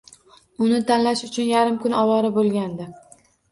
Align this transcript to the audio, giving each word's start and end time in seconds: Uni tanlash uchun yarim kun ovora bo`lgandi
Uni 0.67 0.79
tanlash 0.91 1.21
uchun 1.29 1.47
yarim 1.51 1.79
kun 1.85 1.99
ovora 2.01 2.35
bo`lgandi 2.41 2.91